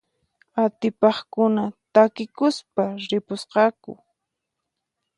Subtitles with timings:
[0.63, 1.63] Atipaqkuna
[1.93, 3.91] takikuspa ripusqaku.